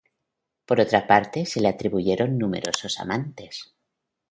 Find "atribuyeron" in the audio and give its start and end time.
1.67-2.39